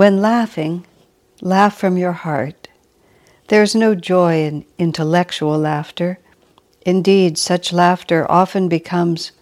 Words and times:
When 0.00 0.22
laughing, 0.22 0.86
laugh 1.42 1.76
from 1.76 1.98
your 1.98 2.12
heart. 2.12 2.68
There 3.48 3.62
is 3.62 3.74
no 3.74 3.94
joy 3.94 4.44
in 4.46 4.64
intellectual 4.78 5.58
laughter. 5.58 6.18
Indeed, 6.86 7.36
such 7.36 7.70
laughter 7.70 8.24
often 8.30 8.66
becomes 8.66 9.32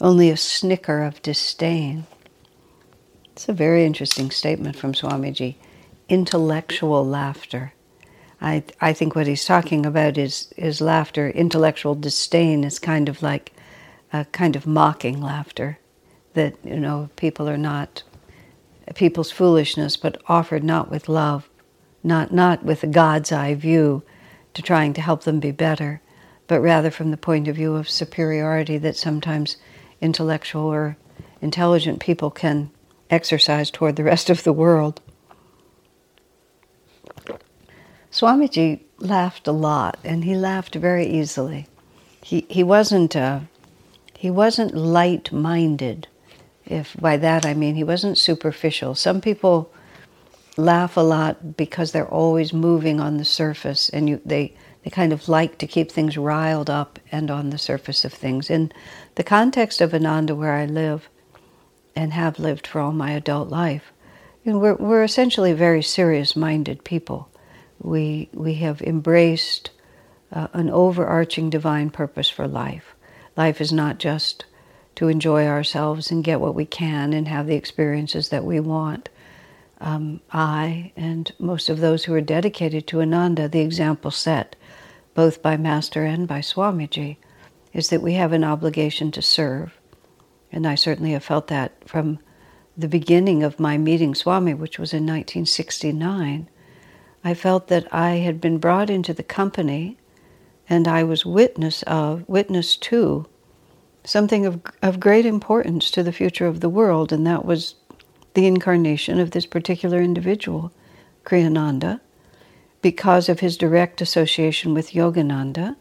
only 0.00 0.30
a 0.30 0.36
snicker 0.36 1.02
of 1.02 1.20
disdain. 1.22 2.06
It's 3.32 3.48
a 3.48 3.52
very 3.52 3.84
interesting 3.84 4.30
statement 4.30 4.76
from 4.76 4.92
Swamiji. 4.92 5.56
Intellectual 6.08 7.04
laughter. 7.04 7.72
I, 8.40 8.62
I 8.80 8.92
think 8.92 9.16
what 9.16 9.26
he's 9.26 9.44
talking 9.44 9.84
about 9.84 10.16
is, 10.16 10.54
is 10.56 10.80
laughter. 10.80 11.28
Intellectual 11.28 11.96
disdain 11.96 12.62
is 12.62 12.78
kind 12.78 13.08
of 13.08 13.20
like 13.20 13.52
a 14.12 14.26
kind 14.26 14.54
of 14.54 14.64
mocking 14.64 15.20
laughter 15.20 15.80
that, 16.34 16.54
you 16.62 16.78
know, 16.78 17.08
people 17.16 17.48
are 17.48 17.58
not 17.58 18.04
people's 18.94 19.30
foolishness, 19.30 19.96
but 19.96 20.20
offered 20.28 20.62
not 20.62 20.90
with 20.90 21.08
love, 21.08 21.48
not, 22.02 22.32
not 22.32 22.64
with 22.64 22.82
a 22.82 22.88
God's 22.88 23.32
eye 23.32 23.54
view 23.54 24.02
to 24.52 24.62
trying 24.62 24.92
to 24.94 25.00
help 25.00 25.24
them 25.24 25.40
be 25.40 25.50
better, 25.50 26.00
but 26.46 26.60
rather 26.60 26.90
from 26.90 27.10
the 27.10 27.16
point 27.16 27.48
of 27.48 27.56
view 27.56 27.74
of 27.74 27.88
superiority 27.88 28.78
that 28.78 28.96
sometimes 28.96 29.56
intellectual 30.00 30.66
or 30.66 30.96
intelligent 31.40 32.00
people 32.00 32.30
can 32.30 32.70
exercise 33.10 33.70
toward 33.70 33.96
the 33.96 34.04
rest 34.04 34.30
of 34.30 34.44
the 34.44 34.52
world. 34.52 35.00
Swamiji 38.10 38.80
laughed 38.98 39.48
a 39.48 39.52
lot, 39.52 39.98
and 40.04 40.24
he 40.24 40.36
laughed 40.36 40.74
very 40.74 41.06
easily. 41.06 41.66
He, 42.22 42.46
he 42.48 42.62
wasn't 42.62 43.16
uh, 43.16 43.40
he 44.16 44.30
wasn't 44.30 44.74
light-minded 44.74 46.06
if 46.66 46.96
by 47.00 47.16
that 47.18 47.44
I 47.44 47.54
mean 47.54 47.74
he 47.74 47.84
wasn't 47.84 48.18
superficial. 48.18 48.94
Some 48.94 49.20
people 49.20 49.72
laugh 50.56 50.96
a 50.96 51.00
lot 51.00 51.56
because 51.56 51.92
they're 51.92 52.08
always 52.08 52.52
moving 52.52 53.00
on 53.00 53.16
the 53.16 53.24
surface 53.24 53.88
and 53.88 54.08
you, 54.08 54.20
they, 54.24 54.54
they 54.82 54.90
kind 54.90 55.12
of 55.12 55.28
like 55.28 55.58
to 55.58 55.66
keep 55.66 55.90
things 55.90 56.16
riled 56.16 56.70
up 56.70 56.98
and 57.10 57.30
on 57.30 57.50
the 57.50 57.58
surface 57.58 58.04
of 58.04 58.12
things. 58.12 58.50
In 58.50 58.72
the 59.16 59.24
context 59.24 59.80
of 59.80 59.94
Ananda, 59.94 60.34
where 60.34 60.54
I 60.54 60.66
live 60.66 61.08
and 61.96 62.12
have 62.12 62.38
lived 62.38 62.66
for 62.66 62.80
all 62.80 62.92
my 62.92 63.10
adult 63.10 63.48
life, 63.48 63.92
you 64.44 64.52
know, 64.52 64.58
we're, 64.58 64.74
we're 64.74 65.04
essentially 65.04 65.52
very 65.52 65.82
serious 65.82 66.36
minded 66.36 66.84
people. 66.84 67.28
We, 67.80 68.28
we 68.32 68.54
have 68.54 68.80
embraced 68.82 69.70
uh, 70.32 70.48
an 70.52 70.70
overarching 70.70 71.50
divine 71.50 71.90
purpose 71.90 72.28
for 72.28 72.46
life. 72.46 72.94
Life 73.36 73.60
is 73.60 73.72
not 73.72 73.98
just 73.98 74.44
to 74.96 75.08
enjoy 75.08 75.46
ourselves 75.46 76.10
and 76.10 76.24
get 76.24 76.40
what 76.40 76.54
we 76.54 76.66
can 76.66 77.12
and 77.12 77.28
have 77.28 77.46
the 77.46 77.56
experiences 77.56 78.28
that 78.28 78.44
we 78.44 78.60
want. 78.60 79.08
Um, 79.80 80.20
I 80.32 80.92
and 80.96 81.30
most 81.38 81.68
of 81.68 81.80
those 81.80 82.04
who 82.04 82.14
are 82.14 82.20
dedicated 82.20 82.86
to 82.88 83.02
Ananda, 83.02 83.48
the 83.48 83.60
example 83.60 84.10
set 84.10 84.56
both 85.14 85.42
by 85.42 85.56
Master 85.56 86.04
and 86.04 86.26
by 86.26 86.40
Swamiji, 86.40 87.16
is 87.72 87.90
that 87.90 88.02
we 88.02 88.14
have 88.14 88.32
an 88.32 88.44
obligation 88.44 89.10
to 89.12 89.22
serve. 89.22 89.78
And 90.50 90.66
I 90.66 90.74
certainly 90.74 91.12
have 91.12 91.24
felt 91.24 91.48
that 91.48 91.72
from 91.88 92.18
the 92.76 92.88
beginning 92.88 93.42
of 93.42 93.60
my 93.60 93.78
meeting 93.78 94.14
Swami, 94.14 94.54
which 94.54 94.78
was 94.78 94.92
in 94.92 95.04
1969. 95.04 96.48
I 97.22 97.34
felt 97.34 97.68
that 97.68 97.92
I 97.92 98.16
had 98.16 98.40
been 98.40 98.58
brought 98.58 98.90
into 98.90 99.14
the 99.14 99.22
company 99.22 99.96
and 100.68 100.88
I 100.88 101.04
was 101.04 101.26
witness 101.26 101.82
of, 101.84 102.28
witness 102.28 102.76
to 102.76 103.26
something 104.04 104.46
of, 104.46 104.60
of 104.82 105.00
great 105.00 105.26
importance 105.26 105.90
to 105.90 106.02
the 106.02 106.12
future 106.12 106.46
of 106.46 106.60
the 106.60 106.68
world, 106.68 107.12
and 107.12 107.26
that 107.26 107.44
was 107.44 107.74
the 108.34 108.46
incarnation 108.46 109.18
of 109.18 109.30
this 109.30 109.46
particular 109.46 110.00
individual, 110.00 110.72
Kriyananda, 111.24 112.00
because 112.82 113.28
of 113.28 113.40
his 113.40 113.56
direct 113.56 114.00
association 114.00 114.74
with 114.74 114.90
Yogananda 114.90 115.76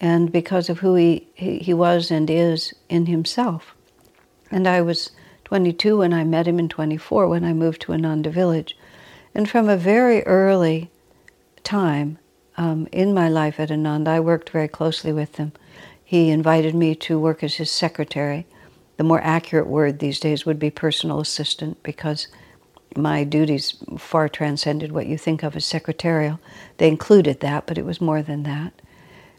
and 0.00 0.32
because 0.32 0.68
of 0.68 0.80
who 0.80 0.96
he, 0.96 1.28
he, 1.34 1.58
he 1.58 1.72
was 1.72 2.10
and 2.10 2.28
is 2.28 2.74
in 2.88 3.06
himself. 3.06 3.74
And 4.50 4.66
I 4.66 4.80
was 4.82 5.12
22 5.44 5.98
when 5.98 6.12
I 6.12 6.24
met 6.24 6.48
him, 6.48 6.58
and 6.58 6.70
24 6.70 7.28
when 7.28 7.44
I 7.44 7.52
moved 7.52 7.82
to 7.82 7.92
Ananda 7.92 8.30
Village. 8.30 8.76
And 9.34 9.48
from 9.48 9.68
a 9.68 9.76
very 9.76 10.22
early 10.24 10.90
time 11.62 12.18
um, 12.56 12.88
in 12.92 13.14
my 13.14 13.28
life 13.28 13.60
at 13.60 13.70
Ananda, 13.70 14.10
I 14.12 14.20
worked 14.20 14.50
very 14.50 14.68
closely 14.68 15.12
with 15.12 15.36
him. 15.36 15.52
He 16.04 16.30
invited 16.30 16.74
me 16.74 16.94
to 16.96 17.18
work 17.18 17.42
as 17.42 17.54
his 17.54 17.70
secretary. 17.70 18.46
The 18.98 19.04
more 19.04 19.20
accurate 19.22 19.66
word 19.66 19.98
these 19.98 20.20
days 20.20 20.44
would 20.44 20.58
be 20.58 20.70
personal 20.70 21.20
assistant 21.20 21.82
because 21.82 22.28
my 22.96 23.24
duties 23.24 23.82
far 23.98 24.28
transcended 24.28 24.92
what 24.92 25.06
you 25.06 25.18
think 25.18 25.42
of 25.42 25.56
as 25.56 25.64
secretarial. 25.64 26.38
They 26.76 26.88
included 26.88 27.40
that, 27.40 27.66
but 27.66 27.78
it 27.78 27.84
was 27.84 28.00
more 28.00 28.22
than 28.22 28.44
that. 28.44 28.80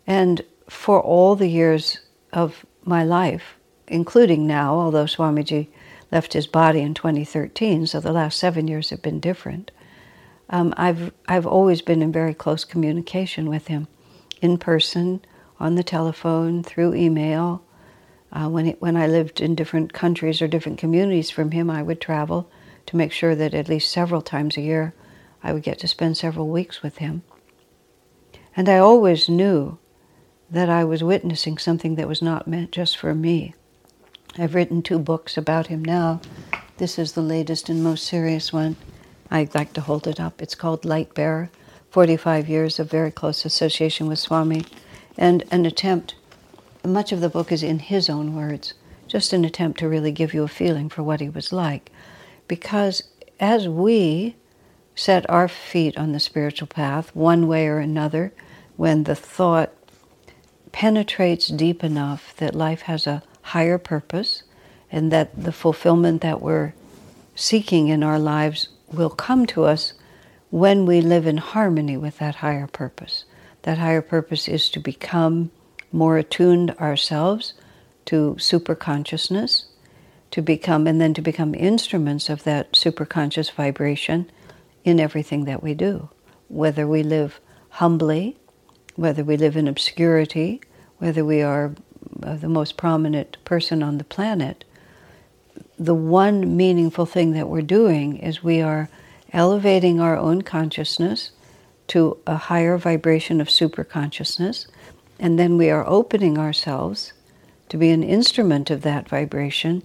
And 0.08 0.42
for 0.68 1.00
all 1.00 1.36
the 1.36 1.48
years 1.48 2.00
of 2.34 2.66
my 2.84 3.04
life, 3.04 3.56
including 3.88 4.48
now, 4.48 4.76
although 4.76 5.06
Swamiji 5.06 5.68
left 6.12 6.34
his 6.34 6.48
body 6.48 6.82
in 6.82 6.94
2013, 6.94 7.88
so 7.88 8.00
the 8.00 8.12
last 8.12 8.38
seven 8.38 8.68
years 8.68 8.90
have 8.90 9.02
been 9.02 9.20
different, 9.20 9.72
um, 10.50 10.74
I've, 10.78 11.12
I've 11.28 11.48
always 11.48 11.82
been 11.82 12.02
in 12.02 12.12
very 12.12 12.34
close 12.34 12.66
communication 12.66 13.48
with 13.48 13.68
him 13.68 13.88
in 14.42 14.58
person 14.58 15.22
on 15.60 15.76
the 15.76 15.84
telephone, 15.84 16.64
through 16.64 16.94
email. 16.94 17.64
Uh, 18.32 18.50
when, 18.50 18.68
it, 18.68 18.82
when 18.82 18.98
I 18.98 19.08
lived 19.08 19.40
in 19.40 19.56
different 19.56 19.94
countries 19.94 20.42
or 20.42 20.48
different 20.48 20.78
communities 20.78 21.30
from 21.30 21.52
him, 21.52 21.70
I 21.70 21.82
would 21.82 22.02
travel 22.02 22.50
to 22.88 22.98
make 22.98 23.12
sure 23.12 23.36
that 23.36 23.54
at 23.54 23.70
least 23.70 23.92
several 23.92 24.22
times 24.22 24.58
a 24.58 24.62
year 24.62 24.94
I 25.44 25.54
would 25.54 25.64
get 25.64 25.80
to 25.80 25.88
spend 25.88 26.18
several 26.18 26.50
weeks 26.50 26.82
with 26.84 26.98
him. 26.98 27.24
And 28.56 28.68
I 28.70 28.78
always 28.78 29.30
knew 29.30 29.78
that 30.50 30.70
I 30.70 30.84
was 30.84 31.04
witnessing 31.04 31.58
something 31.58 31.96
that 31.96 32.08
was 32.08 32.22
not 32.22 32.48
meant 32.48 32.72
just 32.72 32.98
for 32.98 33.14
me. 33.14 33.54
I've 34.38 34.56
written 34.56 34.82
two 34.82 35.00
books 35.00 35.38
about 35.38 35.68
him 35.68 35.84
now. 35.84 36.22
This 36.78 37.00
is 37.00 37.14
the 37.14 37.22
latest 37.22 37.70
and 37.70 37.84
most 37.84 38.06
serious 38.06 38.52
one. 38.52 38.76
I'd 39.32 39.56
like 39.56 39.74
to 39.74 39.82
hold 39.82 40.08
it 40.08 40.20
up. 40.20 40.42
It's 40.42 40.56
called 40.56 40.86
Light 40.86 41.14
Bearer 41.14 41.50
45 41.90 42.50
Years 42.50 42.80
of 42.80 42.92
Very 42.92 43.12
Close 43.12 43.46
Association 43.46 44.08
with 44.08 44.20
Swami 44.20 44.66
and 45.18 45.44
an 45.52 45.66
attempt, 45.66 46.16
much 46.84 47.12
of 47.12 47.22
the 47.22 47.30
book 47.30 47.52
is 47.52 47.64
in 47.64 47.80
his 47.80 48.10
own 48.10 48.36
words, 48.36 48.74
just 49.08 49.34
an 49.34 49.46
attempt 49.46 49.80
to 49.80 49.90
really 49.90 50.12
give 50.12 50.34
you 50.34 50.44
a 50.44 50.48
feeling 50.48 50.90
for 50.90 51.04
what 51.04 51.22
he 51.22 51.30
was 51.30 51.54
like. 51.54 51.92
Because 52.48 53.04
as 53.40 53.68
we 53.68 54.36
set 54.96 55.30
our 55.30 55.48
feet 55.48 55.98
on 55.98 56.12
the 56.12 56.20
spiritual 56.20 56.68
path, 56.68 57.16
one 57.16 57.48
way 57.48 57.68
or 57.68 57.80
another, 57.80 58.34
when 58.78 59.04
the 59.04 59.16
thought 59.16 59.72
penetrates 60.72 61.48
deep 61.48 61.84
enough 61.84 62.36
that 62.38 62.56
life 62.56 62.82
has 62.82 63.08
a 63.08 63.24
higher 63.42 63.78
purpose 63.78 64.44
and 64.92 65.12
that 65.12 65.44
the 65.44 65.52
fulfillment 65.52 66.22
that 66.22 66.42
we're 66.42 66.74
seeking 67.36 67.88
in 67.88 68.04
our 68.04 68.20
lives 68.20 68.70
will 68.92 69.10
come 69.10 69.46
to 69.46 69.64
us 69.64 69.94
when 70.50 70.86
we 70.86 71.02
live 71.02 71.26
in 71.28 71.38
harmony 71.38 71.98
with 71.98 72.18
that 72.18 72.36
higher 72.36 72.68
purpose. 72.68 73.26
That 73.66 73.80
higher 73.80 74.04
purpose 74.04 74.48
is 74.48 74.70
to 74.70 74.80
become 74.80 75.50
more 75.92 76.20
attuned 76.20 76.70
ourselves 76.78 77.56
to 78.06 78.36
superconsciousness, 78.38 79.66
to 80.30 80.44
become, 80.44 80.86
and 80.86 81.02
then 81.02 81.16
to 81.16 81.22
become 81.24 81.56
instruments 81.56 82.30
of 82.30 82.44
that 82.44 82.74
superconscious 82.74 83.52
vibration 83.52 84.30
in 84.84 85.00
everything 85.00 85.46
that 85.46 85.64
we 85.64 85.74
do. 85.74 86.10
Whether 86.48 86.86
we 86.86 87.02
live 87.02 87.40
humbly, 87.70 88.38
whether 88.96 89.24
we 89.24 89.36
live 89.36 89.58
in 89.58 89.68
obscurity, 89.68 90.62
whether 91.00 91.26
we 91.26 91.42
are 91.42 91.74
uh, 92.22 92.36
the 92.36 92.48
most 92.48 92.78
prominent 92.78 93.44
person 93.46 93.82
on 93.82 93.98
the 93.98 94.04
planet, 94.04 94.64
the 95.80 95.96
one 95.96 96.56
meaningful 96.56 97.08
thing 97.08 97.32
that 97.32 97.50
we're 97.50 97.64
doing 97.64 98.18
is 98.18 98.44
we 98.44 98.62
are 98.62 98.90
elevating 99.34 100.00
our 100.00 100.16
own 100.16 100.44
consciousness 100.44 101.32
to 101.88 102.18
a 102.26 102.36
higher 102.36 102.78
vibration 102.78 103.40
of 103.42 103.48
superconsciousness, 103.48 104.68
and 105.20 105.38
then 105.40 105.58
we 105.58 105.70
are 105.70 105.88
opening 105.88 106.38
ourselves 106.38 107.14
to 107.70 107.78
be 107.78 107.90
an 107.92 108.04
instrument 108.04 108.70
of 108.70 108.82
that 108.82 109.08
vibration 109.10 109.84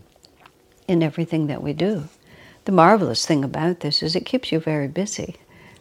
in 0.88 1.02
everything 1.02 1.46
that 1.46 1.62
we 1.62 1.72
do. 1.72 2.08
the 2.64 2.72
marvelous 2.72 3.24
thing 3.26 3.42
about 3.42 3.80
this 3.80 4.02
is 4.02 4.14
it 4.14 4.26
keeps 4.26 4.52
you 4.52 4.60
very 4.60 4.86
busy 4.86 5.36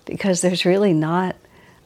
because 0.06 0.42
there's 0.42 0.66
really 0.66 0.94
not 0.94 1.36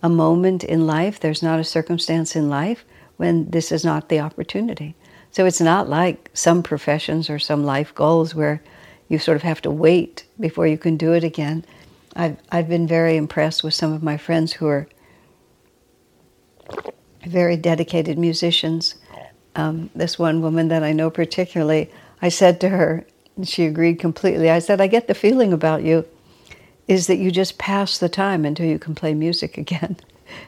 a 0.02 0.10
moment 0.10 0.64
in 0.64 0.86
life, 0.86 1.20
there's 1.20 1.42
not 1.42 1.60
a 1.60 1.64
circumstance 1.64 2.36
in 2.36 2.50
life 2.50 2.86
when 3.18 3.50
this 3.50 3.72
is 3.72 3.84
not 3.84 4.10
the 4.10 4.20
opportunity. 4.20 4.96
So 5.32 5.46
it's 5.46 5.62
not 5.62 5.90
like 5.90 6.30
some 6.34 6.62
professions 6.62 7.30
or 7.30 7.40
some 7.40 7.64
life 7.64 7.94
goals 7.96 8.36
where 8.36 8.62
you 9.10 9.18
sort 9.18 9.36
of 9.36 9.44
have 9.44 9.62
to 9.62 9.72
wait 9.72 10.26
before 10.40 10.68
you 10.68 10.78
can 10.78 10.96
do 10.96 11.14
it 11.14 11.24
again. 11.24 11.66
I've, 12.16 12.38
I've 12.52 12.70
been 12.70 12.88
very 12.88 13.18
impressed 13.18 13.64
with 13.64 13.74
some 13.74 13.92
of 13.92 14.04
my 14.04 14.18
friends 14.18 14.54
who 14.54 14.68
are 14.68 14.88
very 17.26 17.58
dedicated 17.58 18.18
musicians. 18.18 18.96
Um, 19.56 19.90
this 19.96 20.20
one 20.20 20.42
woman 20.42 20.68
that 20.70 20.84
I 20.84 20.94
know 20.94 21.10
particularly, 21.10 21.92
I 22.22 22.30
said 22.30 22.60
to 22.62 22.70
her, 22.70 23.06
and 23.36 23.48
she 23.48 23.66
agreed 23.66 24.00
completely. 24.00 24.50
I 24.50 24.60
said, 24.60 24.82
I 24.82 24.88
get 24.88 25.08
the 25.08 25.14
feeling 25.14 25.54
about 25.54 25.84
you 25.84 26.06
is 26.88 27.08
that 27.08 27.18
you 27.18 27.32
just 27.32 27.58
pass 27.58 27.98
the 27.98 28.10
time 28.10 28.46
until 28.46 28.66
you 28.66 28.78
can 28.78 28.96
play 28.96 29.14
music 29.14 29.58
again. 29.66 29.98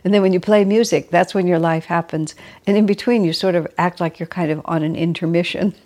And 0.03 0.13
then 0.13 0.21
when 0.21 0.33
you 0.33 0.39
play 0.39 0.65
music, 0.65 1.09
that's 1.09 1.33
when 1.35 1.47
your 1.47 1.59
life 1.59 1.85
happens. 1.85 2.33
And 2.65 2.75
in 2.75 2.85
between, 2.85 3.23
you 3.23 3.33
sort 3.33 3.55
of 3.55 3.67
act 3.77 3.99
like 3.99 4.19
you're 4.19 4.27
kind 4.27 4.51
of 4.51 4.61
on 4.65 4.83
an 4.83 4.95
intermission. 4.95 5.75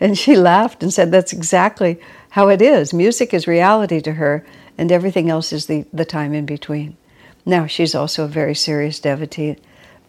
And 0.00 0.18
she 0.18 0.34
laughed 0.34 0.82
and 0.82 0.92
said, 0.92 1.12
That's 1.12 1.32
exactly 1.32 2.00
how 2.30 2.48
it 2.48 2.60
is. 2.60 2.92
Music 2.92 3.32
is 3.32 3.46
reality 3.46 4.00
to 4.00 4.14
her, 4.14 4.44
and 4.78 4.90
everything 4.90 5.30
else 5.30 5.52
is 5.52 5.66
the, 5.66 5.84
the 5.92 6.04
time 6.04 6.34
in 6.34 6.46
between. 6.46 6.96
Now, 7.44 7.66
she's 7.66 7.94
also 7.94 8.24
a 8.24 8.28
very 8.28 8.54
serious 8.54 9.00
devotee, 9.00 9.56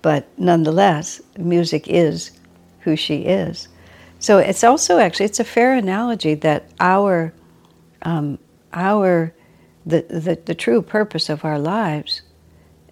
but 0.01 0.27
nonetheless, 0.37 1.21
music 1.37 1.87
is 1.87 2.31
who 2.81 2.95
she 2.95 3.23
is. 3.23 3.67
So 4.19 4.37
it's 4.37 4.63
also 4.63 4.99
actually 4.99 5.25
it's 5.25 5.39
a 5.39 5.43
fair 5.43 5.73
analogy 5.73 6.35
that 6.35 6.69
our 6.79 7.33
um, 8.03 8.39
our 8.71 9.33
the, 9.85 10.01
the, 10.09 10.39
the 10.45 10.55
true 10.55 10.81
purpose 10.81 11.29
of 11.29 11.43
our 11.43 11.59
lives 11.59 12.21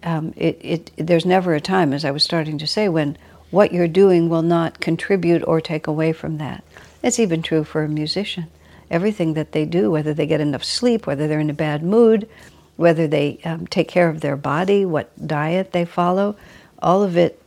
um, 0.02 0.32
it, 0.36 0.58
it, 0.60 0.90
there's 0.96 1.24
never 1.24 1.54
a 1.54 1.60
time, 1.60 1.92
as 1.92 2.04
I 2.04 2.10
was 2.10 2.24
starting 2.24 2.58
to 2.58 2.66
say, 2.66 2.88
when 2.88 3.16
what 3.50 3.72
you're 3.72 3.88
doing 3.88 4.28
will 4.28 4.42
not 4.42 4.80
contribute 4.80 5.42
or 5.46 5.60
take 5.60 5.86
away 5.86 6.12
from 6.12 6.38
that. 6.38 6.64
It's 7.02 7.20
even 7.20 7.42
true 7.42 7.64
for 7.64 7.84
a 7.84 7.88
musician. 7.88 8.48
Everything 8.92 9.34
that 9.34 9.50
they 9.50 9.64
do, 9.64 9.90
whether 9.90 10.14
they 10.14 10.26
get 10.26 10.40
enough 10.40 10.62
sleep, 10.62 11.06
whether 11.06 11.26
they're 11.26 11.40
in 11.40 11.50
a 11.50 11.54
bad 11.54 11.82
mood, 11.82 12.28
whether 12.76 13.08
they 13.08 13.40
um, 13.44 13.66
take 13.66 13.88
care 13.88 14.08
of 14.08 14.20
their 14.20 14.36
body, 14.36 14.84
what 14.84 15.26
diet 15.26 15.72
they 15.72 15.84
follow, 15.84 16.36
all 16.80 17.02
of 17.02 17.16
it 17.16 17.42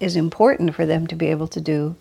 is 0.00 0.16
important 0.16 0.74
for 0.74 0.84
them 0.84 1.06
to 1.06 1.16
be 1.16 1.28
able 1.28 1.48
to 1.48 1.60
do 1.60 1.96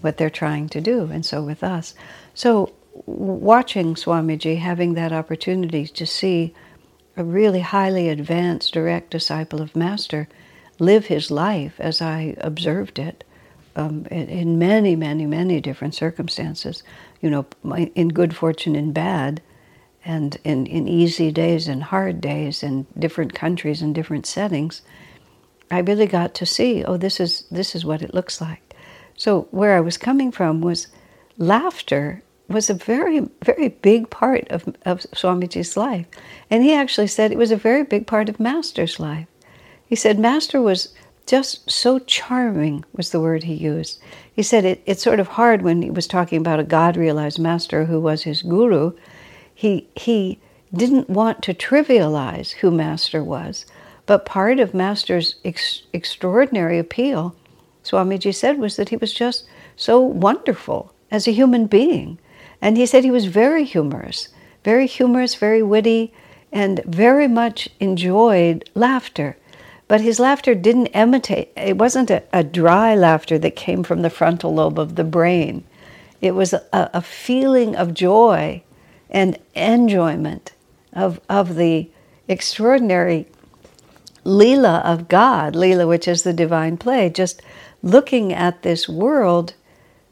what 0.00 0.16
they're 0.16 0.30
trying 0.30 0.68
to 0.70 0.80
do. 0.80 1.10
And 1.12 1.26
so 1.26 1.42
with 1.42 1.62
us. 1.62 1.94
So 2.34 2.72
watching 3.06 3.94
Swamiji, 3.94 4.58
having 4.58 4.94
that 4.94 5.12
opportunity 5.12 5.86
to 5.86 6.06
see 6.06 6.54
a 7.16 7.24
really 7.24 7.60
highly 7.60 8.08
advanced 8.08 8.72
direct 8.72 9.10
disciple 9.10 9.60
of 9.60 9.74
Master 9.74 10.28
live 10.78 11.06
his 11.06 11.30
life 11.30 11.74
as 11.80 12.00
I 12.00 12.36
observed 12.38 12.98
it 12.98 13.24
um, 13.74 14.06
in, 14.10 14.28
in, 14.28 14.58
many, 14.58 14.94
many, 14.94 15.26
many 15.26 15.60
different 15.60 15.94
circumstances. 15.94 16.82
You 17.20 17.30
know, 17.30 17.46
in 17.94 18.08
good 18.08 18.34
fortune 18.34 18.76
and 18.76 18.94
bad, 18.94 19.42
and 20.04 20.38
in, 20.44 20.66
in 20.66 20.86
easy 20.86 21.30
days 21.32 21.68
and 21.68 21.82
hard 21.82 22.20
days, 22.20 22.62
in 22.62 22.86
different 22.98 23.34
countries 23.34 23.82
and 23.82 23.94
different 23.94 24.26
settings. 24.26 24.82
I 25.70 25.80
really 25.80 26.06
got 26.06 26.34
to 26.34 26.46
see, 26.46 26.84
oh, 26.84 26.96
this 26.96 27.20
is 27.20 27.44
this 27.50 27.74
is 27.74 27.84
what 27.84 28.02
it 28.02 28.14
looks 28.14 28.40
like. 28.40 28.74
So 29.16 29.48
where 29.50 29.76
I 29.76 29.80
was 29.80 29.98
coming 29.98 30.30
from 30.30 30.60
was 30.60 30.86
laughter 31.36 32.22
was 32.48 32.70
a 32.70 32.74
very, 32.74 33.28
very 33.44 33.68
big 33.68 34.08
part 34.10 34.48
of, 34.48 34.66
of 34.86 35.00
Swamiji's 35.12 35.76
life. 35.76 36.06
And 36.50 36.62
he 36.62 36.72
actually 36.72 37.08
said 37.08 37.30
it 37.30 37.38
was 37.38 37.50
a 37.50 37.56
very 37.56 37.84
big 37.84 38.06
part 38.06 38.28
of 38.28 38.40
Master's 38.40 38.98
life. 38.98 39.26
He 39.86 39.96
said 39.96 40.18
Master 40.18 40.60
was 40.60 40.94
just 41.28 41.70
so 41.70 41.98
charming, 41.98 42.84
was 42.92 43.10
the 43.10 43.20
word 43.20 43.44
he 43.44 43.54
used. 43.54 44.00
He 44.32 44.42
said 44.42 44.64
it, 44.64 44.82
it's 44.86 45.02
sort 45.02 45.20
of 45.20 45.28
hard 45.28 45.62
when 45.62 45.82
he 45.82 45.90
was 45.90 46.06
talking 46.06 46.38
about 46.38 46.60
a 46.60 46.64
God 46.64 46.96
realized 46.96 47.38
Master 47.38 47.84
who 47.84 48.00
was 48.00 48.22
his 48.22 48.42
guru. 48.42 48.92
He, 49.54 49.88
he 49.94 50.38
didn't 50.74 51.10
want 51.10 51.42
to 51.42 51.54
trivialize 51.54 52.52
who 52.52 52.70
Master 52.70 53.22
was. 53.22 53.66
But 54.06 54.24
part 54.24 54.58
of 54.58 54.74
Master's 54.74 55.36
ex- 55.44 55.82
extraordinary 55.92 56.78
appeal, 56.78 57.36
Swamiji 57.84 58.34
said, 58.34 58.58
was 58.58 58.76
that 58.76 58.88
he 58.88 58.96
was 58.96 59.12
just 59.12 59.46
so 59.76 60.00
wonderful 60.00 60.92
as 61.10 61.28
a 61.28 61.32
human 61.32 61.66
being 61.66 62.18
and 62.60 62.76
he 62.76 62.86
said 62.86 63.04
he 63.04 63.10
was 63.10 63.26
very 63.26 63.64
humorous, 63.64 64.28
very 64.64 64.86
humorous, 64.86 65.34
very 65.34 65.62
witty, 65.62 66.12
and 66.52 66.82
very 66.84 67.28
much 67.28 67.68
enjoyed 67.78 68.68
laughter. 68.74 69.36
But 69.88 70.02
his 70.02 70.20
laughter 70.20 70.54
didn't 70.54 70.88
imitate, 70.88 71.50
it 71.56 71.78
wasn't 71.78 72.10
a, 72.10 72.22
a 72.32 72.44
dry 72.44 72.94
laughter 72.94 73.38
that 73.38 73.56
came 73.56 73.82
from 73.82 74.02
the 74.02 74.10
frontal 74.10 74.54
lobe 74.54 74.78
of 74.78 74.96
the 74.96 75.04
brain. 75.04 75.64
It 76.20 76.32
was 76.32 76.52
a, 76.52 76.62
a 76.72 77.00
feeling 77.00 77.74
of 77.74 77.94
joy 77.94 78.62
and 79.10 79.38
enjoyment 79.54 80.52
of, 80.92 81.20
of 81.28 81.54
the 81.54 81.90
extraordinary 82.28 83.26
Leela 84.24 84.84
of 84.84 85.08
God, 85.08 85.54
Leela, 85.54 85.88
which 85.88 86.06
is 86.06 86.22
the 86.22 86.34
divine 86.34 86.76
play, 86.76 87.08
just 87.08 87.40
looking 87.82 88.32
at 88.32 88.62
this 88.62 88.88
world 88.88 89.54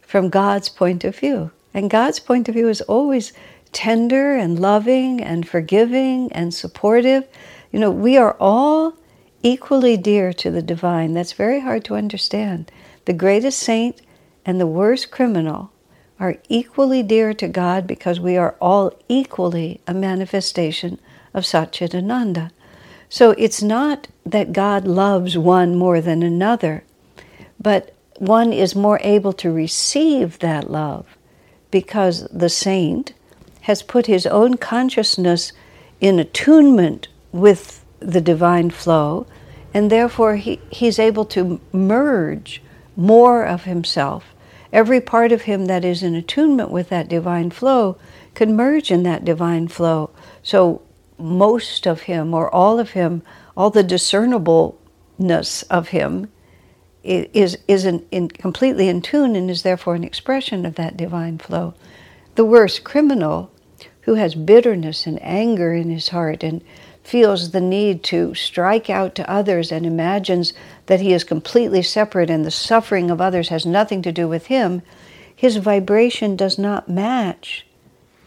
from 0.00 0.30
God's 0.30 0.70
point 0.70 1.04
of 1.04 1.18
view. 1.18 1.50
And 1.74 1.90
God's 1.90 2.20
point 2.20 2.48
of 2.48 2.54
view 2.54 2.68
is 2.68 2.80
always 2.82 3.34
tender 3.72 4.34
and 4.34 4.58
loving 4.58 5.20
and 5.22 5.46
forgiving 5.46 6.32
and 6.32 6.54
supportive. 6.54 7.28
You 7.72 7.80
know, 7.80 7.90
we 7.90 8.16
are 8.16 8.34
all 8.40 8.94
equally 9.46 9.96
dear 9.96 10.32
to 10.32 10.50
the 10.50 10.60
divine. 10.60 11.14
That's 11.14 11.32
very 11.32 11.60
hard 11.60 11.84
to 11.84 11.94
understand. 11.94 12.72
The 13.04 13.12
greatest 13.12 13.60
saint 13.60 14.02
and 14.44 14.60
the 14.60 14.66
worst 14.66 15.12
criminal 15.12 15.70
are 16.18 16.38
equally 16.48 17.04
dear 17.04 17.32
to 17.34 17.46
God 17.46 17.86
because 17.86 18.18
we 18.18 18.36
are 18.36 18.56
all 18.60 18.92
equally 19.08 19.80
a 19.86 19.94
manifestation 19.94 20.98
of 21.32 21.44
Satchidananda. 21.44 22.50
So 23.08 23.30
it's 23.38 23.62
not 23.62 24.08
that 24.24 24.52
God 24.52 24.84
loves 24.84 25.38
one 25.38 25.76
more 25.76 26.00
than 26.00 26.24
another, 26.24 26.82
but 27.60 27.94
one 28.18 28.52
is 28.52 28.74
more 28.74 28.98
able 29.04 29.32
to 29.34 29.52
receive 29.52 30.40
that 30.40 30.68
love 30.68 31.16
because 31.70 32.26
the 32.32 32.48
saint 32.48 33.12
has 33.62 33.84
put 33.84 34.06
his 34.06 34.26
own 34.26 34.56
consciousness 34.56 35.52
in 36.00 36.18
attunement 36.18 37.06
with 37.30 37.84
the 38.00 38.20
divine 38.20 38.70
flow, 38.70 39.26
and 39.76 39.90
therefore 39.90 40.36
he, 40.36 40.58
he's 40.70 40.98
able 40.98 41.26
to 41.26 41.60
merge 41.70 42.62
more 42.96 43.44
of 43.44 43.64
himself. 43.64 44.34
Every 44.72 45.02
part 45.02 45.32
of 45.32 45.42
him 45.42 45.66
that 45.66 45.84
is 45.84 46.02
in 46.02 46.14
attunement 46.14 46.70
with 46.70 46.88
that 46.88 47.10
divine 47.10 47.50
flow 47.50 47.98
can 48.32 48.56
merge 48.56 48.90
in 48.90 49.02
that 49.02 49.22
divine 49.22 49.68
flow. 49.68 50.08
So 50.42 50.80
most 51.18 51.86
of 51.86 52.02
him, 52.02 52.32
or 52.32 52.52
all 52.54 52.80
of 52.80 52.92
him, 52.92 53.20
all 53.54 53.68
the 53.68 53.84
discernibleness 53.84 55.64
of 55.68 55.88
him 55.88 56.32
is, 57.04 57.58
is 57.68 57.84
in, 57.84 58.06
in, 58.10 58.28
completely 58.28 58.88
in 58.88 59.02
tune 59.02 59.36
and 59.36 59.50
is 59.50 59.62
therefore 59.62 59.94
an 59.94 60.04
expression 60.04 60.64
of 60.64 60.76
that 60.76 60.96
divine 60.96 61.36
flow. 61.36 61.74
The 62.34 62.46
worst 62.46 62.82
criminal 62.82 63.50
who 64.06 64.14
has 64.14 64.34
bitterness 64.34 65.06
and 65.06 65.22
anger 65.22 65.74
in 65.74 65.90
his 65.90 66.08
heart 66.08 66.42
and 66.42 66.64
feels 67.06 67.52
the 67.52 67.60
need 67.60 68.02
to 68.02 68.34
strike 68.34 68.90
out 68.90 69.14
to 69.14 69.30
others 69.30 69.70
and 69.70 69.86
imagines 69.86 70.52
that 70.86 71.00
he 71.00 71.12
is 71.12 71.24
completely 71.24 71.82
separate 71.82 72.30
and 72.30 72.44
the 72.44 72.50
suffering 72.50 73.10
of 73.10 73.20
others 73.20 73.48
has 73.48 73.64
nothing 73.64 74.02
to 74.02 74.12
do 74.12 74.26
with 74.26 74.46
him, 74.46 74.82
his 75.34 75.56
vibration 75.56 76.34
does 76.34 76.58
not 76.58 76.88
match 76.88 77.66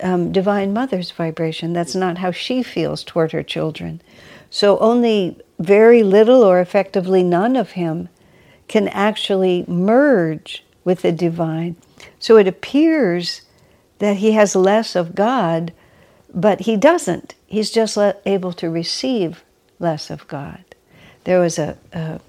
um, 0.01 0.31
Divine 0.31 0.71
Mother's 0.71 1.11
vibration. 1.11 1.73
That's 1.73 1.95
not 1.95 2.19
how 2.19 2.31
she 2.31 2.63
feels 2.63 3.03
toward 3.03 3.31
her 3.31 3.43
children. 3.43 4.01
So 4.49 4.77
only 4.79 5.37
very 5.59 6.03
little 6.03 6.43
or 6.43 6.59
effectively 6.59 7.23
none 7.23 7.55
of 7.55 7.71
him 7.71 8.07
can 8.67 8.87
actually 8.89 9.65
merge 9.67 10.63
with 10.83 11.01
the 11.01 11.11
divine. 11.11 11.75
So 12.19 12.37
it 12.37 12.47
appears 12.47 13.41
that 13.97 14.17
he 14.17 14.31
has 14.31 14.55
less 14.55 14.95
of 14.95 15.15
God, 15.15 15.73
but 16.33 16.61
he 16.61 16.77
doesn't. 16.77 17.35
He's 17.47 17.71
just 17.71 17.97
able 18.25 18.53
to 18.53 18.69
receive 18.69 19.43
less 19.79 20.09
of 20.09 20.27
God. 20.27 20.63
There 21.23 21.39
was 21.39 21.59
a, 21.59 21.77
a, 21.93 22.19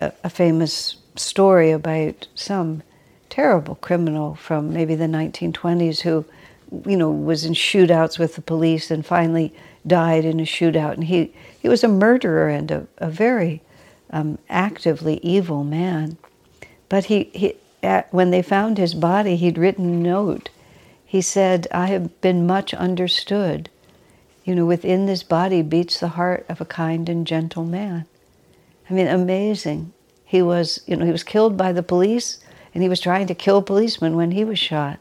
a 0.00 0.30
famous 0.30 0.96
story 1.16 1.70
about 1.70 2.26
some 2.34 2.82
terrible 3.28 3.74
criminal 3.76 4.34
from 4.34 4.72
maybe 4.72 4.94
the 4.94 5.06
1920s 5.06 6.00
who, 6.00 6.24
you 6.86 6.96
know, 6.96 7.10
was 7.10 7.44
in 7.44 7.54
shootouts 7.54 8.18
with 8.18 8.34
the 8.34 8.42
police 8.42 8.90
and 8.90 9.04
finally 9.04 9.54
died 9.86 10.24
in 10.24 10.40
a 10.40 10.44
shootout. 10.44 10.94
And 10.94 11.04
he, 11.04 11.32
he 11.60 11.68
was 11.68 11.84
a 11.84 11.88
murderer 11.88 12.48
and 12.48 12.70
a, 12.70 12.86
a 12.98 13.10
very 13.10 13.62
um, 14.10 14.38
actively 14.48 15.18
evil 15.18 15.64
man. 15.64 16.16
But 16.88 17.06
he, 17.06 17.24
he 17.34 17.54
at, 17.82 18.12
when 18.12 18.30
they 18.30 18.42
found 18.42 18.78
his 18.78 18.94
body, 18.94 19.36
he'd 19.36 19.58
written 19.58 19.86
a 19.86 19.96
note 19.96 20.50
he 21.08 21.22
said, 21.22 21.66
I 21.72 21.86
have 21.86 22.20
been 22.20 22.46
much 22.46 22.74
understood. 22.74 23.70
You 24.44 24.54
know, 24.54 24.66
within 24.66 25.06
this 25.06 25.22
body 25.22 25.62
beats 25.62 25.98
the 25.98 26.08
heart 26.08 26.44
of 26.50 26.60
a 26.60 26.66
kind 26.66 27.08
and 27.08 27.26
gentle 27.26 27.64
man. 27.64 28.04
I 28.90 28.92
mean, 28.92 29.08
amazing. 29.08 29.94
He 30.26 30.42
was, 30.42 30.82
you 30.86 30.96
know, 30.96 31.06
he 31.06 31.10
was 31.10 31.22
killed 31.22 31.56
by 31.56 31.72
the 31.72 31.82
police 31.82 32.40
and 32.74 32.82
he 32.82 32.90
was 32.90 33.00
trying 33.00 33.26
to 33.28 33.34
kill 33.34 33.62
policemen 33.62 34.16
when 34.16 34.32
he 34.32 34.44
was 34.44 34.58
shot. 34.58 34.98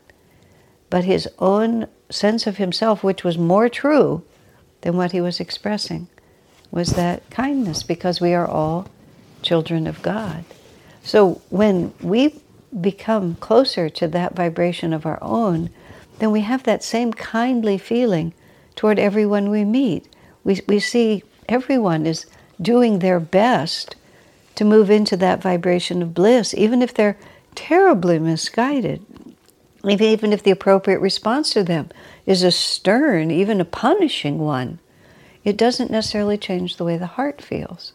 But 0.90 1.04
his 1.04 1.28
own 1.40 1.88
sense 2.10 2.48
of 2.48 2.56
himself, 2.56 3.04
which 3.04 3.26
was 3.26 3.38
more 3.38 3.68
true 3.68 4.24
than 4.82 4.96
what 4.96 5.12
he 5.12 5.20
was 5.20 5.42
expressing, 5.42 6.08
was 6.72 6.92
that 6.92 7.30
kindness 7.30 7.84
because 7.84 8.22
we 8.22 8.34
are 8.34 8.48
all 8.48 8.88
children 9.42 9.86
of 9.88 10.02
God. 10.02 10.46
So 11.04 11.42
when 11.50 11.94
we 12.02 12.40
become 12.80 13.36
closer 13.36 13.90
to 13.90 14.08
that 14.08 14.36
vibration 14.36 14.94
of 14.94 15.06
our 15.06 15.20
own, 15.22 15.70
then 16.20 16.32
we 16.32 16.42
have 16.42 16.64
that 16.64 16.84
same 16.84 17.14
kindly 17.14 17.78
feeling 17.78 18.34
toward 18.76 19.00
everyone 19.00 19.50
we 19.50 19.66
meet. 19.66 20.08
We, 20.44 20.62
we 20.68 20.80
see 20.80 21.24
everyone 21.48 22.06
is 22.06 22.26
doing 22.62 23.00
their 23.00 23.20
best 23.20 23.96
to 24.56 24.66
move 24.66 24.90
into 24.90 25.16
that 25.18 25.42
vibration 25.42 26.02
of 26.02 26.14
bliss, 26.14 26.54
even 26.54 26.82
if 26.82 26.94
they're 26.94 27.18
terribly 27.56 28.20
misguided. 28.20 29.06
Even 29.88 30.34
if 30.34 30.44
the 30.44 30.52
appropriate 30.52 31.00
response 31.00 31.52
to 31.52 31.64
them 31.64 31.90
is 32.26 32.44
a 32.44 32.52
stern, 32.52 33.32
even 33.32 33.62
a 33.62 33.66
punishing 33.66 34.40
one, 34.40 34.80
it 35.44 35.56
doesn't 35.56 35.92
necessarily 35.92 36.38
change 36.38 36.76
the 36.76 36.84
way 36.84 36.98
the 36.98 37.06
heart 37.06 37.42
feels. 37.42 37.94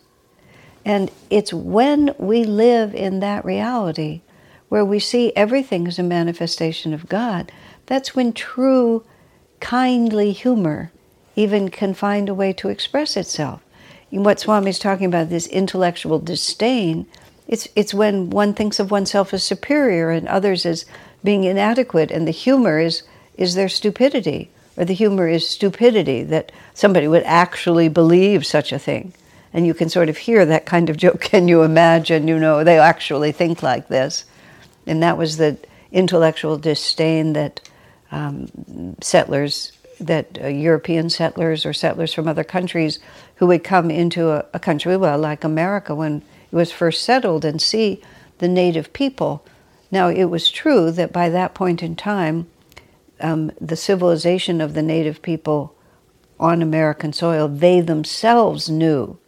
And 0.84 1.10
it's 1.28 1.52
when 1.52 2.14
we 2.18 2.44
live 2.44 2.94
in 2.94 3.20
that 3.20 3.44
reality 3.44 4.22
where 4.68 4.84
we 4.84 4.98
see 4.98 5.32
everything 5.36 5.86
as 5.86 5.98
a 5.98 6.02
manifestation 6.02 6.94
of 6.94 7.08
God, 7.08 7.52
that's 7.86 8.14
when 8.14 8.32
true 8.32 9.04
kindly 9.60 10.32
humor 10.32 10.92
even 11.36 11.70
can 11.70 11.94
find 11.94 12.28
a 12.28 12.34
way 12.34 12.52
to 12.52 12.68
express 12.68 13.16
itself. 13.16 13.62
In 14.10 14.22
what 14.22 14.40
Swami's 14.40 14.78
talking 14.78 15.06
about, 15.06 15.30
this 15.30 15.46
intellectual 15.46 16.18
disdain, 16.18 17.06
it's, 17.48 17.68
it's 17.74 17.94
when 17.94 18.30
one 18.30 18.52
thinks 18.54 18.78
of 18.78 18.90
oneself 18.90 19.32
as 19.32 19.42
superior 19.42 20.10
and 20.10 20.28
others 20.28 20.66
as 20.66 20.84
being 21.24 21.44
inadequate, 21.44 22.10
and 22.10 22.26
the 22.26 22.32
humor 22.32 22.78
is, 22.78 23.02
is 23.36 23.54
their 23.54 23.68
stupidity, 23.68 24.50
or 24.76 24.84
the 24.84 24.94
humor 24.94 25.28
is 25.28 25.48
stupidity, 25.48 26.22
that 26.24 26.52
somebody 26.74 27.08
would 27.08 27.22
actually 27.24 27.88
believe 27.88 28.44
such 28.44 28.72
a 28.72 28.78
thing. 28.78 29.14
And 29.54 29.66
you 29.66 29.74
can 29.74 29.88
sort 29.88 30.08
of 30.08 30.16
hear 30.16 30.44
that 30.44 30.66
kind 30.66 30.90
of 30.90 30.96
joke. 30.96 31.20
Can 31.32 31.46
you 31.46 31.62
imagine, 31.62 32.26
you 32.26 32.38
know, 32.38 32.64
they 32.64 32.78
actually 32.78 33.32
think 33.32 33.62
like 33.62 33.88
this? 33.88 34.24
And 34.86 35.02
that 35.02 35.18
was 35.18 35.36
the 35.36 35.58
intellectual 35.92 36.56
disdain 36.56 37.34
that 37.34 37.60
um, 38.12 38.46
settlers, 39.00 39.72
that 39.98 40.38
uh, 40.40 40.46
European 40.46 41.10
settlers 41.10 41.66
or 41.66 41.72
settlers 41.72 42.14
from 42.14 42.28
other 42.28 42.44
countries 42.44 42.98
who 43.36 43.46
would 43.46 43.64
come 43.64 43.90
into 43.90 44.30
a, 44.30 44.44
a 44.54 44.60
country, 44.60 44.96
well, 44.96 45.18
like 45.18 45.44
America 45.44 45.94
when 45.94 46.22
it 46.50 46.56
was 46.56 46.70
first 46.70 47.02
settled, 47.02 47.44
and 47.44 47.60
see 47.60 48.00
the 48.38 48.48
native 48.48 48.92
people. 48.92 49.44
Now, 49.90 50.08
it 50.08 50.24
was 50.24 50.50
true 50.50 50.90
that 50.92 51.12
by 51.12 51.28
that 51.30 51.54
point 51.54 51.82
in 51.82 51.96
time, 51.96 52.46
um, 53.20 53.52
the 53.60 53.76
civilization 53.76 54.60
of 54.60 54.74
the 54.74 54.82
native 54.82 55.22
people 55.22 55.74
on 56.38 56.60
American 56.60 57.12
soil, 57.12 57.48
they 57.48 57.80
themselves 57.80 58.68
knew 58.68 59.18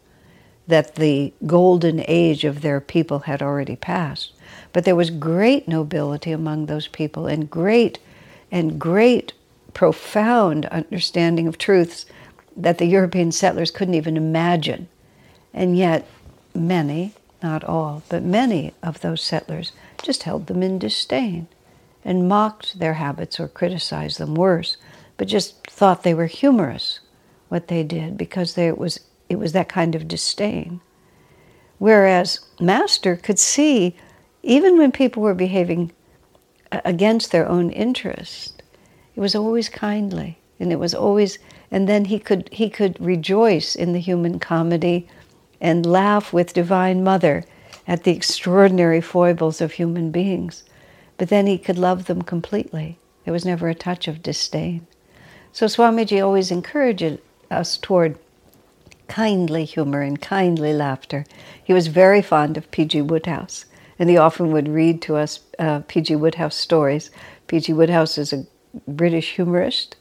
that 0.66 0.96
the 0.96 1.32
golden 1.46 2.02
age 2.08 2.44
of 2.44 2.60
their 2.60 2.80
people 2.80 3.20
had 3.20 3.42
already 3.42 3.76
passed. 3.76 4.32
But 4.72 4.84
there 4.84 4.96
was 4.96 5.10
great 5.10 5.68
nobility 5.68 6.32
among 6.32 6.66
those 6.66 6.88
people 6.88 7.26
and 7.26 7.50
great 7.50 7.98
and 8.54 8.78
great 8.78 9.32
profound 9.74 10.64
understanding 10.66 11.48
of 11.48 11.58
truths 11.58 12.06
that 12.56 12.78
the 12.78 12.86
European 12.86 13.32
settlers 13.32 13.72
couldn't 13.72 13.94
even 13.94 14.16
imagine. 14.16 14.86
And 15.52 15.76
yet, 15.76 16.06
many, 16.54 17.14
not 17.42 17.64
all, 17.64 18.04
but 18.08 18.22
many 18.22 18.72
of 18.80 19.00
those 19.00 19.20
settlers 19.20 19.72
just 20.00 20.22
held 20.22 20.46
them 20.46 20.62
in 20.62 20.78
disdain 20.78 21.48
and 22.04 22.28
mocked 22.28 22.78
their 22.78 22.94
habits 22.94 23.40
or 23.40 23.48
criticized 23.48 24.18
them 24.18 24.36
worse, 24.36 24.76
but 25.16 25.26
just 25.26 25.66
thought 25.66 26.04
they 26.04 26.14
were 26.14 26.26
humorous, 26.26 27.00
what 27.48 27.66
they 27.66 27.82
did, 27.82 28.16
because 28.16 28.54
they, 28.54 28.68
it, 28.68 28.78
was, 28.78 29.00
it 29.28 29.36
was 29.36 29.50
that 29.50 29.68
kind 29.68 29.96
of 29.96 30.06
disdain. 30.06 30.80
Whereas 31.78 32.38
Master 32.60 33.16
could 33.16 33.40
see 33.40 33.96
even 34.44 34.78
when 34.78 34.92
people 34.92 35.24
were 35.24 35.34
behaving 35.34 35.90
against 36.84 37.32
their 37.32 37.48
own 37.48 37.70
interest, 37.70 38.62
it 39.14 39.20
was 39.20 39.34
always 39.34 39.68
kindly, 39.68 40.38
and 40.58 40.72
it 40.72 40.78
was 40.78 40.94
always, 40.94 41.38
and 41.70 41.88
then 41.88 42.06
he 42.06 42.18
could 42.18 42.48
he 42.52 42.68
could 42.70 43.00
rejoice 43.00 43.74
in 43.74 43.92
the 43.92 44.00
human 44.00 44.38
comedy, 44.38 45.08
and 45.60 45.86
laugh 45.86 46.32
with 46.32 46.54
Divine 46.54 47.04
Mother 47.04 47.44
at 47.86 48.04
the 48.04 48.12
extraordinary 48.12 49.00
foibles 49.00 49.60
of 49.60 49.72
human 49.72 50.10
beings, 50.10 50.64
but 51.16 51.28
then 51.28 51.46
he 51.46 51.58
could 51.58 51.78
love 51.78 52.06
them 52.06 52.22
completely. 52.22 52.98
There 53.24 53.32
was 53.32 53.44
never 53.44 53.68
a 53.68 53.74
touch 53.74 54.08
of 54.08 54.22
disdain. 54.22 54.86
So 55.52 55.66
Swamiji 55.66 56.22
always 56.22 56.50
encouraged 56.50 57.18
us 57.50 57.76
toward 57.76 58.18
kindly 59.06 59.64
humor 59.64 60.00
and 60.00 60.20
kindly 60.20 60.72
laughter. 60.72 61.24
He 61.62 61.72
was 61.72 61.86
very 61.86 62.22
fond 62.22 62.56
of 62.56 62.70
P.G. 62.70 63.02
Wodehouse 63.02 63.64
and 63.98 64.10
he 64.10 64.16
often 64.16 64.52
would 64.52 64.68
read 64.68 65.00
to 65.02 65.16
us 65.16 65.40
uh, 65.58 65.80
P.G. 65.86 66.16
Wodehouse 66.16 66.56
stories. 66.56 67.10
P.G. 67.46 67.72
Wodehouse 67.72 68.18
is 68.18 68.32
a 68.32 68.46
British 68.88 69.34
humorist 69.34 69.96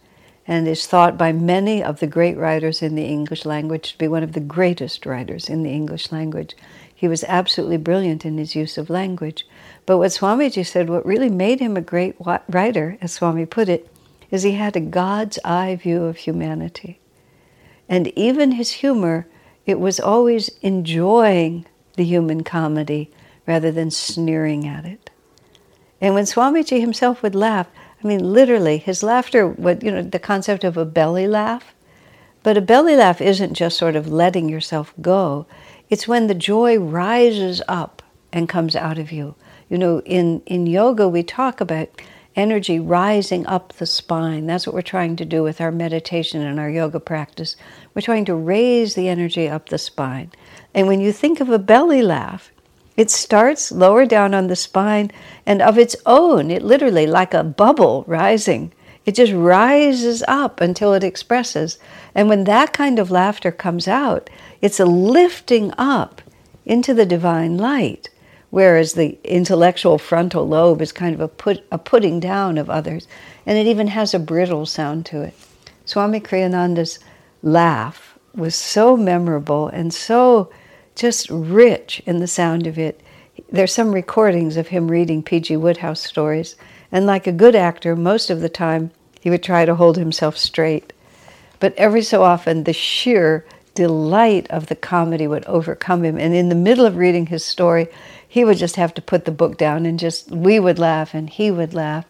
and 0.47 0.67
is 0.67 0.88
thought 0.88 1.17
by 1.17 1.31
many 1.31 1.83
of 1.83 2.00
the 2.00 2.07
great 2.07 2.38
writers 2.38 2.81
in 2.81 2.95
the 2.95 3.05
English 3.05 3.45
language 3.45 3.93
to 3.93 3.97
be 3.97 4.07
one 4.07 4.23
of 4.23 4.33
the 4.33 4.39
greatest 4.39 5.05
writers 5.05 5.47
in 5.47 5.63
the 5.63 5.71
English 5.71 6.12
language. 6.12 6.55
He 6.93 7.07
was 7.07 7.23
absolutely 7.25 7.77
brilliant 7.77 8.25
in 8.25 8.38
his 8.38 8.55
use 8.55 8.77
of 8.77 8.89
language. 8.89 9.47
But 9.85 9.97
what 9.97 10.12
Swamiji 10.12 10.65
said, 10.65 10.89
what 10.89 11.05
really 11.05 11.29
made 11.29 11.59
him 11.59 11.77
a 11.77 11.81
great 11.81 12.15
writer, 12.50 12.97
as 13.01 13.13
Swami 13.13 13.45
put 13.45 13.69
it, 13.69 13.89
is 14.31 14.43
he 14.43 14.53
had 14.53 14.75
a 14.75 14.81
God's 14.81 15.39
eye 15.45 15.75
view 15.75 16.03
of 16.05 16.17
humanity. 16.17 17.00
And 17.88 18.07
even 18.17 18.53
his 18.53 18.71
humor, 18.71 19.27
it 19.65 19.79
was 19.79 20.00
always 20.00 20.50
enjoying 20.62 21.65
the 21.95 22.03
human 22.03 22.43
comedy 22.43 23.12
rather 23.45 23.71
than 23.71 23.91
sneering 23.91 24.67
at 24.67 24.85
it. 24.85 25.09
And 26.01 26.13
when 26.13 26.25
Swamiji 26.25 26.79
himself 26.79 27.23
would 27.23 27.35
laugh, 27.35 27.67
I 28.03 28.07
mean, 28.07 28.33
literally, 28.33 28.77
his 28.77 29.03
laughter 29.03 29.47
would, 29.47 29.83
you 29.83 29.91
know, 29.91 30.01
the 30.01 30.19
concept 30.19 30.63
of 30.63 30.75
a 30.75 30.85
belly 30.85 31.27
laugh. 31.27 31.73
But 32.43 32.57
a 32.57 32.62
belly 32.62 32.97
laugh 32.97 33.21
isn't 33.21 33.53
just 33.53 33.77
sort 33.77 33.95
of 33.95 34.12
letting 34.12 34.50
yourself 34.50 34.93
go, 35.01 35.45
it's 35.89 36.07
when 36.07 36.27
the 36.27 36.35
joy 36.35 36.77
rises 36.77 37.62
up 37.67 38.01
and 38.33 38.50
comes 38.50 38.75
out 38.75 38.97
of 38.97 39.12
you. 39.12 39.35
You 39.69 39.77
know, 39.77 40.01
in, 40.01 40.41
in 40.45 40.67
yoga, 40.67 41.07
we 41.07 41.23
talk 41.23 41.62
about 41.62 41.89
energy 42.35 42.79
rising 42.79 43.45
up 43.45 43.73
the 43.73 43.85
spine. 43.85 44.47
That's 44.47 44.65
what 44.65 44.73
we're 44.73 44.81
trying 44.81 45.15
to 45.17 45.25
do 45.25 45.43
with 45.43 45.62
our 45.62 45.71
meditation 45.71 46.41
and 46.41 46.59
our 46.59 46.69
yoga 46.69 47.00
practice. 47.00 47.55
We're 47.93 48.01
trying 48.01 48.25
to 48.25 48.35
raise 48.35 48.95
the 48.95 49.07
energy 49.07 49.47
up 49.47 49.69
the 49.69 49.77
spine. 49.77 50.31
And 50.73 50.88
when 50.88 51.00
you 51.00 51.12
think 51.12 51.39
of 51.39 51.50
a 51.50 51.59
belly 51.59 52.01
laugh, 52.01 52.51
it 52.95 53.09
starts 53.09 53.71
lower 53.71 54.05
down 54.05 54.33
on 54.33 54.47
the 54.47 54.55
spine 54.55 55.12
and 55.45 55.62
of 55.62 55.77
its 55.77 55.95
own, 56.05 56.51
it 56.51 56.62
literally, 56.62 57.07
like 57.07 57.33
a 57.33 57.43
bubble 57.43 58.03
rising, 58.07 58.71
it 59.05 59.15
just 59.15 59.33
rises 59.33 60.23
up 60.27 60.62
until 60.62 60.93
it 60.93 61.03
expresses. 61.03 61.77
And 62.15 62.29
when 62.29 62.45
that 62.45 62.73
kind 62.73 63.00
of 63.00 63.12
laughter 63.12 63.51
comes 63.51 63.88
out, 63.88 64.29
it's 64.62 64.79
a 64.79 64.85
lifting 64.85 65.73
up 65.77 66.21
into 66.65 66.93
the 66.93 67.05
divine 67.05 67.57
light, 67.57 68.09
whereas 68.50 68.93
the 68.93 69.17
intellectual 69.23 69.97
frontal 69.97 70.47
lobe 70.47 70.81
is 70.81 70.91
kind 70.93 71.13
of 71.13 71.19
a, 71.19 71.27
put, 71.27 71.65
a 71.71 71.77
putting 71.77 72.19
down 72.19 72.57
of 72.57 72.69
others. 72.69 73.07
And 73.45 73.57
it 73.57 73.67
even 73.67 73.88
has 73.88 74.13
a 74.13 74.19
brittle 74.19 74.65
sound 74.65 75.05
to 75.07 75.21
it. 75.21 75.33
Swami 75.85 76.21
Kriyananda's 76.21 77.00
laugh 77.41 78.17
was 78.33 78.55
so 78.55 78.95
memorable 78.95 79.67
and 79.67 79.93
so 79.93 80.50
just 80.95 81.29
rich 81.29 82.01
in 82.05 82.19
the 82.19 82.27
sound 82.27 82.67
of 82.67 82.77
it. 82.77 83.01
There's 83.51 83.73
some 83.73 83.93
recordings 83.93 84.57
of 84.57 84.67
him 84.67 84.89
reading 84.89 85.23
P.G. 85.23 85.57
Wodehouse 85.57 86.01
stories, 86.01 86.55
and 86.91 87.05
like 87.05 87.27
a 87.27 87.31
good 87.31 87.55
actor, 87.55 87.95
most 87.95 88.29
of 88.29 88.41
the 88.41 88.50
time 88.50 88.91
he 89.19 89.29
would 89.29 89.43
try 89.43 89.65
to 89.65 89.75
hold 89.75 89.97
himself 89.97 90.38
straight. 90.38 90.93
But 91.59 91.73
every 91.75 92.01
so 92.01 92.23
often, 92.23 92.63
the 92.63 92.73
sheer 92.73 93.45
delight 93.73 94.50
of 94.51 94.67
the 94.67 94.75
comedy 94.75 95.27
would 95.27 95.45
overcome 95.45 96.03
him, 96.03 96.17
and 96.17 96.35
in 96.35 96.50
the 96.50 96.55
middle 96.55 96.85
of 96.85 96.97
reading 96.97 97.27
his 97.27 97.43
story, 97.43 97.88
he 98.27 98.45
would 98.45 98.57
just 98.57 98.75
have 98.75 98.93
to 98.95 99.01
put 99.01 99.25
the 99.25 99.31
book 99.31 99.57
down 99.57 99.85
and 99.85 100.00
just, 100.00 100.29
we 100.31 100.59
would 100.59 100.79
laugh 100.79 101.13
and 101.13 101.29
he 101.29 101.51
would 101.51 101.73
laugh. 101.73 102.05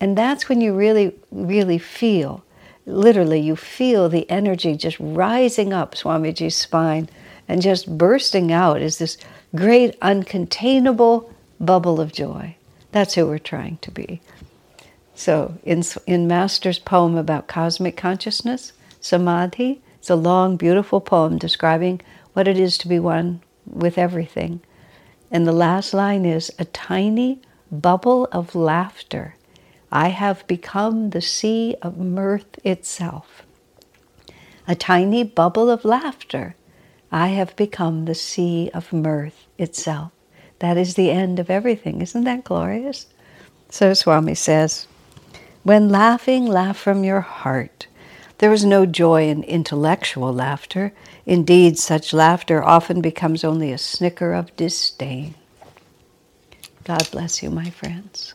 And 0.00 0.16
that's 0.16 0.48
when 0.48 0.60
you 0.60 0.74
really, 0.74 1.14
really 1.30 1.78
feel, 1.78 2.44
literally, 2.86 3.40
you 3.40 3.56
feel 3.56 4.08
the 4.08 4.30
energy 4.30 4.76
just 4.76 4.96
rising 4.98 5.72
up 5.72 5.94
Swamiji's 5.94 6.56
spine 6.56 7.08
and 7.48 7.62
just 7.62 7.98
bursting 7.98 8.52
out 8.52 8.80
is 8.80 8.98
this 8.98 9.16
great 9.56 9.98
uncontainable 10.00 11.32
bubble 11.58 12.00
of 12.00 12.12
joy. 12.12 12.54
That's 12.92 13.14
who 13.14 13.26
we're 13.26 13.38
trying 13.38 13.78
to 13.78 13.90
be. 13.90 14.20
So, 15.14 15.58
in, 15.64 15.82
in 16.06 16.28
Master's 16.28 16.78
poem 16.78 17.16
about 17.16 17.48
cosmic 17.48 17.96
consciousness, 17.96 18.72
Samadhi, 19.00 19.80
it's 19.98 20.10
a 20.10 20.14
long, 20.14 20.56
beautiful 20.56 21.00
poem 21.00 21.38
describing 21.38 22.00
what 22.34 22.46
it 22.46 22.58
is 22.58 22.78
to 22.78 22.88
be 22.88 22.98
one 22.98 23.42
with 23.66 23.98
everything. 23.98 24.60
And 25.30 25.46
the 25.46 25.52
last 25.52 25.92
line 25.92 26.24
is 26.24 26.52
a 26.58 26.64
tiny 26.64 27.40
bubble 27.70 28.28
of 28.30 28.54
laughter. 28.54 29.34
I 29.90 30.08
have 30.08 30.46
become 30.46 31.10
the 31.10 31.20
sea 31.20 31.76
of 31.82 31.98
mirth 31.98 32.58
itself. 32.64 33.42
A 34.66 34.74
tiny 34.74 35.24
bubble 35.24 35.70
of 35.70 35.84
laughter. 35.84 36.54
I 37.10 37.28
have 37.28 37.56
become 37.56 38.04
the 38.04 38.14
sea 38.14 38.70
of 38.74 38.92
mirth 38.92 39.46
itself. 39.56 40.12
That 40.58 40.76
is 40.76 40.94
the 40.94 41.10
end 41.10 41.38
of 41.38 41.50
everything. 41.50 42.02
Isn't 42.02 42.24
that 42.24 42.44
glorious? 42.44 43.06
So 43.70 43.94
Swami 43.94 44.34
says, 44.34 44.86
when 45.62 45.88
laughing, 45.88 46.46
laugh 46.46 46.78
from 46.78 47.04
your 47.04 47.20
heart. 47.20 47.86
There 48.38 48.52
is 48.52 48.64
no 48.64 48.86
joy 48.86 49.28
in 49.28 49.42
intellectual 49.42 50.32
laughter. 50.32 50.92
Indeed, 51.26 51.78
such 51.78 52.12
laughter 52.12 52.62
often 52.62 53.00
becomes 53.00 53.44
only 53.44 53.72
a 53.72 53.78
snicker 53.78 54.32
of 54.32 54.54
disdain. 54.56 55.34
God 56.84 57.10
bless 57.10 57.42
you, 57.42 57.50
my 57.50 57.70
friends. 57.70 58.34